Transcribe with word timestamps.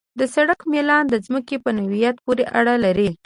د 0.19 0.21
سړک 0.35 0.59
میلان 0.71 1.03
د 1.09 1.15
ځمکې 1.25 1.55
په 1.63 1.69
نوعیت 1.77 2.15
پورې 2.25 2.43
اړه 2.59 2.75
لري 2.85 3.09